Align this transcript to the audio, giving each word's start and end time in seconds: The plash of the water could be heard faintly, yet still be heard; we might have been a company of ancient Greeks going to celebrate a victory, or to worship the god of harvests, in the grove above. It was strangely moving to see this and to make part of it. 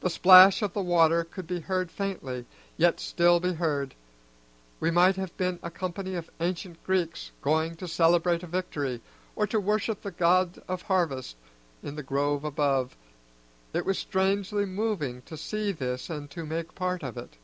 The 0.00 0.10
plash 0.10 0.60
of 0.60 0.72
the 0.72 0.82
water 0.82 1.22
could 1.22 1.46
be 1.46 1.60
heard 1.60 1.92
faintly, 1.92 2.46
yet 2.76 2.98
still 2.98 3.38
be 3.38 3.52
heard; 3.52 3.94
we 4.80 4.90
might 4.90 5.14
have 5.14 5.36
been 5.36 5.60
a 5.62 5.70
company 5.70 6.16
of 6.16 6.28
ancient 6.40 6.82
Greeks 6.82 7.30
going 7.42 7.76
to 7.76 7.86
celebrate 7.86 8.42
a 8.42 8.48
victory, 8.48 9.00
or 9.36 9.46
to 9.46 9.60
worship 9.60 10.02
the 10.02 10.10
god 10.10 10.60
of 10.66 10.82
harvests, 10.82 11.36
in 11.80 11.94
the 11.94 12.02
grove 12.02 12.42
above. 12.42 12.96
It 13.72 13.86
was 13.86 14.00
strangely 14.00 14.64
moving 14.64 15.22
to 15.26 15.36
see 15.36 15.70
this 15.70 16.10
and 16.10 16.28
to 16.32 16.44
make 16.44 16.74
part 16.74 17.04
of 17.04 17.16
it. 17.16 17.36